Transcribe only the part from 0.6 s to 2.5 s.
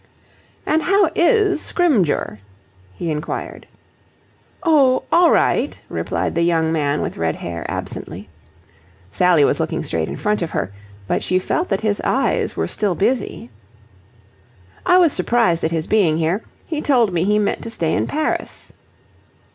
"And how is Scrymgeour?"